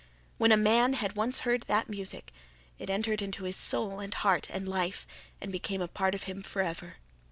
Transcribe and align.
When 0.39 0.51
a 0.51 0.57
man 0.57 0.93
had 0.93 1.15
once 1.15 1.41
heard 1.41 1.65
that 1.67 1.87
music 1.87 2.33
it 2.79 2.89
entered 2.89 3.21
into 3.21 3.43
his 3.43 3.55
soul 3.55 3.99
and 3.99 4.11
heart 4.11 4.47
and 4.49 4.67
life 4.67 5.05
and 5.39 5.51
became 5.51 5.79
a 5.83 5.87
part 5.87 6.15
of 6.15 6.23
him 6.23 6.41
for 6.41 6.63
ever. 6.63 6.95